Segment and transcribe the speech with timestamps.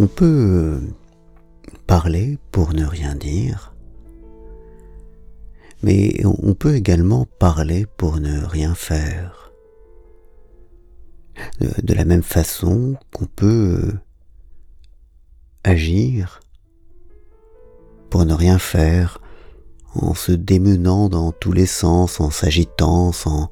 [0.00, 0.80] On peut
[1.86, 3.74] parler pour ne rien dire,
[5.82, 9.52] mais on peut également parler pour ne rien faire.
[11.60, 13.92] De la même façon qu'on peut
[15.64, 16.40] agir
[18.10, 19.20] pour ne rien faire
[19.94, 23.50] en se démenant dans tous les sens, en s'agitant, sans,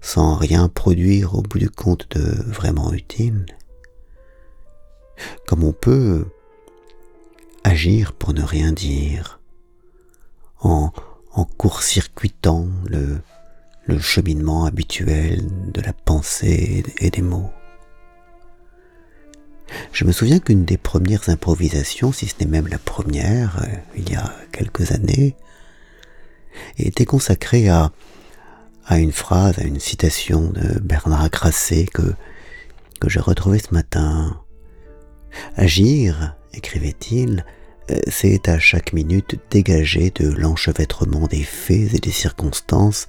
[0.00, 3.46] sans rien produire au bout du compte de vraiment utile,
[5.46, 6.26] comme on peut
[7.64, 9.40] agir pour ne rien dire,
[10.60, 10.92] en,
[11.32, 13.20] en court-circuitant le,
[13.86, 17.50] le cheminement habituel de la pensée et des mots.
[19.92, 24.10] Je me souviens qu'une des premières improvisations, si ce n'est même la première, euh, il
[24.10, 25.36] y a quelques années,
[26.78, 27.92] était consacrée à,
[28.86, 32.14] à une phrase, à une citation de Bernard Grasset que,
[33.00, 34.40] que j'ai retrouvée ce matin.
[35.56, 37.44] Agir, écrivait-il,
[37.90, 43.06] euh, c'est à chaque minute dégager de l'enchevêtrement des faits et des circonstances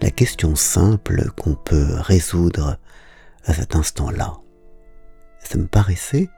[0.00, 2.78] la question simple qu'on peut résoudre
[3.44, 4.38] à cet instant-là.
[5.40, 6.30] Ça me paraissait,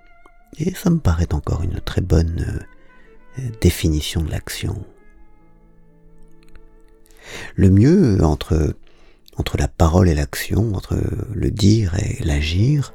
[0.58, 2.66] et ça me paraît encore une très bonne
[3.38, 4.84] euh, définition de l'action.
[7.54, 8.74] Le mieux entre,
[9.36, 10.98] entre la parole et l'action, entre
[11.32, 12.92] le dire et l'agir,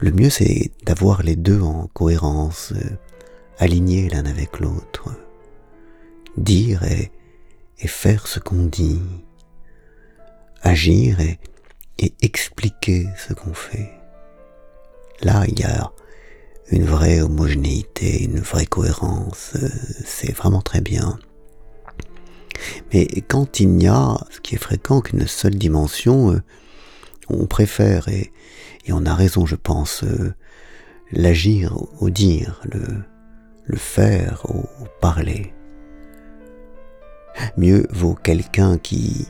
[0.00, 2.96] le mieux c'est d'avoir les deux en cohérence, euh,
[3.58, 5.10] alignés l'un avec l'autre.
[6.36, 7.10] Dire et,
[7.86, 9.02] faire ce qu'on dit.
[10.62, 11.38] Agir et,
[11.98, 13.92] et expliquer ce qu'on fait.
[15.20, 15.92] Là, il y a
[16.70, 19.52] une vraie homogénéité, une vraie cohérence.
[19.56, 19.68] Euh,
[20.04, 21.18] c'est vraiment très bien.
[22.92, 26.42] Mais quand il n'y a, ce qui est fréquent, qu'une seule dimension, euh,
[27.28, 28.32] on préfère, et,
[28.92, 30.34] on a raison, je pense, euh,
[31.10, 33.04] l'agir au dire, le,
[33.76, 34.68] faire au
[35.00, 35.54] parler.
[37.56, 39.26] Mieux vaut quelqu'un qui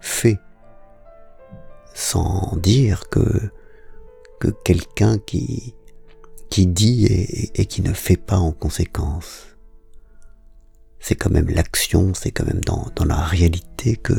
[0.00, 0.38] fait
[1.92, 3.50] sans dire que
[4.40, 5.74] que quelqu'un qui,
[6.48, 7.04] qui dit
[7.54, 9.56] et, qui ne fait pas en conséquence.
[10.98, 14.14] C'est quand même l'action, c'est quand même dans, la réalité que,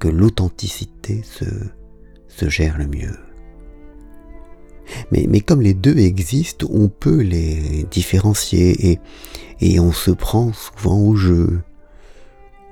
[0.00, 3.27] que l'authenticité se gère le mieux.
[5.12, 9.00] Mais, mais, comme les deux existent, on peut les différencier et,
[9.60, 11.60] et on se prend souvent au jeu.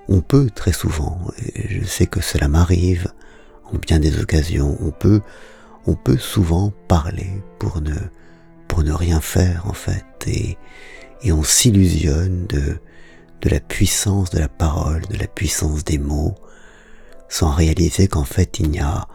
[0.08, 1.18] On peut très souvent,
[1.54, 3.08] et je sais que cela m'arrive
[3.72, 5.20] en bien des occasions, on peut
[5.88, 7.94] on peut souvent parler pour ne,
[8.68, 10.56] pour ne rien faire en fait, et,
[11.22, 12.78] et on s'illusionne de,
[13.42, 16.34] de la puissance de la parole, de la puissance des mots,
[17.28, 19.08] sans réaliser qu'en fait il n'y a,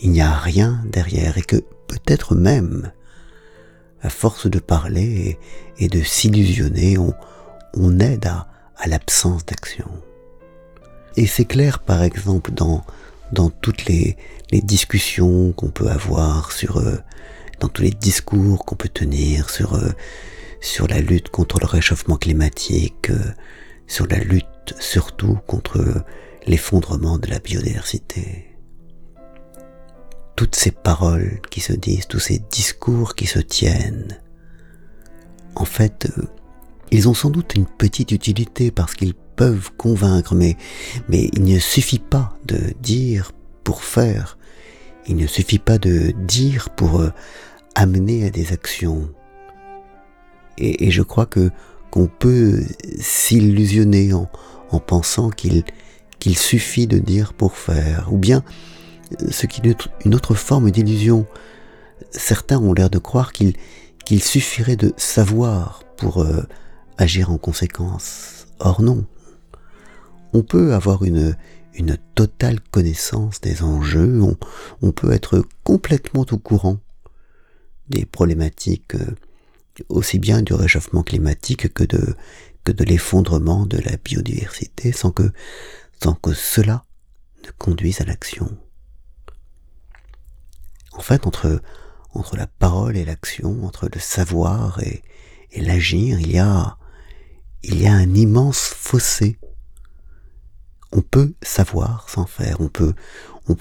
[0.00, 1.56] il n'y a rien derrière et que
[1.86, 2.92] peut-être même,
[4.02, 5.38] à force de parler
[5.78, 8.46] et, de s'illusionner, on, aide à,
[8.86, 9.88] l'absence d'action.
[11.16, 12.84] Et c'est clair par exemple dans,
[13.62, 14.16] toutes les,
[14.52, 16.98] discussions qu'on peut avoir sur, euh,
[17.60, 19.90] dans tous les discours qu'on peut tenir sur, euh,
[20.60, 23.32] sur la lutte contre le réchauffement climatique, euh,
[23.88, 26.04] sur la lutte surtout contre
[26.46, 28.53] l'effondrement de la biodiversité.
[30.36, 34.18] Toutes ces paroles qui se disent, tous ces discours qui se tiennent,
[35.54, 36.08] en fait,
[36.90, 40.56] ils ont sans doute une petite utilité parce qu'ils peuvent convaincre, mais,
[41.10, 44.38] il ne suffit pas de dire pour faire,
[45.06, 47.10] il ne suffit pas de dire pour euh,
[47.74, 49.10] amener à des actions.
[50.58, 51.50] Et, je crois que
[51.90, 52.62] qu'on peut
[52.98, 54.28] s'illusionner en,
[54.70, 55.64] en pensant qu'il
[56.18, 58.42] qu'il suffit de dire pour faire, ou bien
[59.30, 61.26] ce qui est une autre forme d'illusion.
[62.10, 66.42] Certains ont l'air de croire qu'il suffirait de savoir pour euh,
[66.98, 68.46] agir en conséquence.
[68.60, 69.04] Or non
[70.34, 71.36] on peut avoir une,
[72.14, 74.20] totale connaissance des enjeux,
[74.82, 76.78] on, peut être complètement au courant
[77.88, 79.14] des problématiques euh,
[79.88, 82.14] aussi bien du réchauffement climatique que de,
[82.84, 85.32] l'effondrement de la biodiversité sans que
[86.34, 86.84] cela
[87.44, 88.56] ne conduise à l'action.
[90.96, 91.60] En fait, entre,
[92.36, 95.02] la parole et l'action, entre le savoir et,
[95.56, 96.76] l'agir, il y a,
[97.64, 99.38] un immense fossé.
[100.92, 102.94] On peut savoir sans faire, on peut,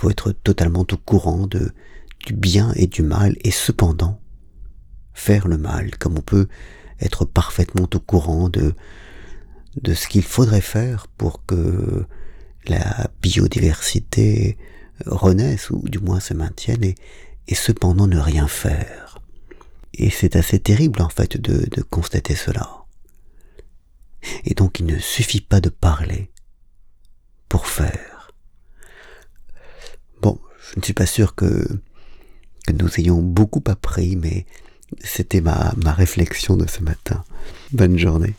[0.10, 4.20] être totalement au courant du bien et du mal, et cependant
[5.14, 6.48] faire le mal, comme on peut
[7.00, 8.74] être parfaitement au courant de
[9.94, 12.06] ce qu'il faudrait faire pour que
[12.68, 14.58] la biodiversité
[15.06, 19.20] renaisse, ou du moins se maintienne, et, cependant ne rien faire.
[19.94, 22.86] Et c'est assez terrible en fait de, de constater cela.
[24.46, 26.32] Et donc il ne suffit pas de parler
[27.50, 28.32] pour faire.
[30.22, 30.40] Bon,
[30.72, 31.68] je ne suis pas sûr que,
[32.66, 34.46] que nous ayons beaucoup appris, mais
[35.04, 37.24] c'était ma, ma réflexion de ce matin.
[37.72, 38.34] Bonne journée.